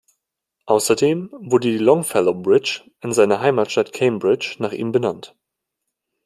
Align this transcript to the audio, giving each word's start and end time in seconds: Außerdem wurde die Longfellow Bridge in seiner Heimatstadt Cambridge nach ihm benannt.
Außerdem 0.65 1.29
wurde 1.31 1.71
die 1.73 1.77
Longfellow 1.77 2.33
Bridge 2.33 2.89
in 3.01 3.13
seiner 3.13 3.39
Heimatstadt 3.39 3.93
Cambridge 3.93 4.55
nach 4.57 4.71
ihm 4.71 4.91
benannt. 4.91 5.35